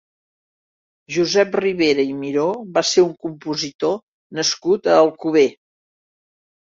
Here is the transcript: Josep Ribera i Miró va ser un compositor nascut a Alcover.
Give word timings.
Josep 1.17 1.57
Ribera 1.65 2.05
i 2.11 2.15
Miró 2.21 2.45
va 2.77 2.81
ser 2.91 3.03
un 3.07 3.11
compositor 3.25 3.93
nascut 4.39 4.89
a 4.89 4.97
Alcover. 5.03 5.45